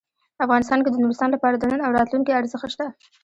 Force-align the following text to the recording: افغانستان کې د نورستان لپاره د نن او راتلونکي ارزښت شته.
افغانستان 0.45 0.79
کې 0.81 0.89
د 0.91 0.95
نورستان 1.03 1.29
لپاره 1.35 1.55
د 1.57 1.63
نن 1.71 1.79
او 1.83 1.91
راتلونکي 1.97 2.31
ارزښت 2.39 2.67
شته. 2.73 2.87